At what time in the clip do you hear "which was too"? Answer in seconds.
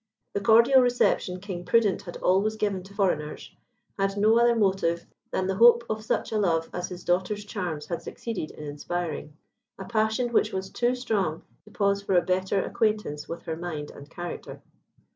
10.33-10.95